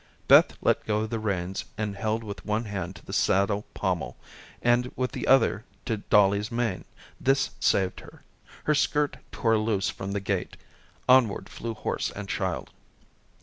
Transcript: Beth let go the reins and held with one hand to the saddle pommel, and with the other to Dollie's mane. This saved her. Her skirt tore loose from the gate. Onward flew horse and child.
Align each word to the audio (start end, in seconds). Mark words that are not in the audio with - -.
Beth 0.27 0.57
let 0.63 0.83
go 0.87 1.05
the 1.05 1.19
reins 1.19 1.65
and 1.77 1.95
held 1.95 2.23
with 2.23 2.43
one 2.43 2.65
hand 2.65 2.95
to 2.95 3.05
the 3.05 3.13
saddle 3.13 3.67
pommel, 3.75 4.17
and 4.63 4.91
with 4.95 5.11
the 5.11 5.27
other 5.27 5.63
to 5.85 5.97
Dollie's 5.97 6.51
mane. 6.51 6.85
This 7.19 7.51
saved 7.59 7.99
her. 7.99 8.23
Her 8.63 8.73
skirt 8.73 9.17
tore 9.31 9.59
loose 9.59 9.91
from 9.91 10.13
the 10.13 10.19
gate. 10.19 10.57
Onward 11.07 11.49
flew 11.49 11.75
horse 11.75 12.09
and 12.15 12.27
child. 12.27 12.71